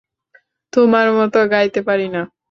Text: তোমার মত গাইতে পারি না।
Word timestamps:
তোমার 0.73 1.07
মত 1.17 1.35
গাইতে 1.51 1.79
পারি 1.87 2.07
না। 2.07 2.21